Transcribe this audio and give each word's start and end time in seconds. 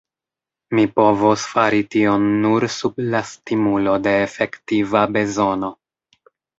Mi 0.79 0.85
povos 0.99 1.43
fari 1.49 1.83
tion 1.97 2.25
nur 2.47 2.67
sub 2.79 2.99
la 3.13 3.23
stimulo 3.35 3.97
de 4.09 4.19
efektiva 4.27 5.09
bezono. 5.17 5.75